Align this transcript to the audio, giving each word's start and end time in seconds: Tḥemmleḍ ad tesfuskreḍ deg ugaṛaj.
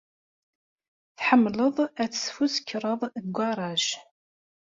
Tḥemmleḍ 1.17 1.77
ad 2.01 2.09
tesfuskreḍ 2.11 3.01
deg 3.13 3.25
ugaṛaj. 3.29 3.85